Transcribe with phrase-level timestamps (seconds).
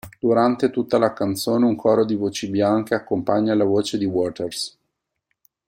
[0.19, 4.75] Durante tutta la canzone un coro di voci bianche accompagna la voce di Waters.